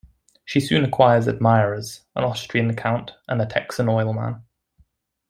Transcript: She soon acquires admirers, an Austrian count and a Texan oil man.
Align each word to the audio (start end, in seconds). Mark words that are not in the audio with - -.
She 0.45 0.59
soon 0.59 0.83
acquires 0.83 1.27
admirers, 1.27 2.01
an 2.15 2.23
Austrian 2.23 2.75
count 2.75 3.11
and 3.27 3.39
a 3.39 3.45
Texan 3.45 3.87
oil 3.87 4.13
man. 4.13 4.41